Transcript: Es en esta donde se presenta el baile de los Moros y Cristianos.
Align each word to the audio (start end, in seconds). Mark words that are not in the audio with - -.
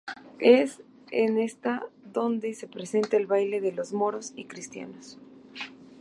Es 0.39 0.81
en 1.11 1.37
esta 1.37 1.85
donde 2.11 2.55
se 2.55 2.67
presenta 2.67 3.17
el 3.17 3.27
baile 3.27 3.61
de 3.61 3.71
los 3.71 3.93
Moros 3.93 4.33
y 4.35 4.45
Cristianos. 4.45 5.19